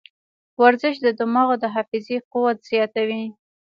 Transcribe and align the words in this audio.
ورزش 0.61 0.95
د 1.05 1.07
دماغو 1.19 1.55
د 1.59 1.65
حافظې 1.73 2.17
قوت 2.31 2.57
زیاتوي. 2.69 3.23